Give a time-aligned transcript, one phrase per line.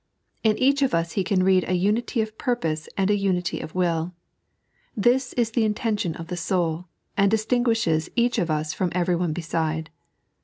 [0.43, 3.75] In each of us He can read a unity of purpose and a unity of
[3.75, 4.15] will.
[4.97, 9.15] This is the inten tion of the soul, and distinguishes each of us from every
[9.15, 9.91] one beside.